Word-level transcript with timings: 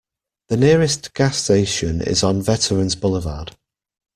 The 0.47 0.57
nearest 0.57 1.13
gas 1.13 1.37
station 1.37 2.01
is 2.01 2.23
on 2.23 2.41
Veterans 2.41 2.95
Boulevard. 2.95 3.55